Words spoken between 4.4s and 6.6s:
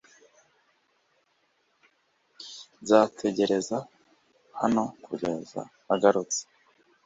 hano kugeza agarutse.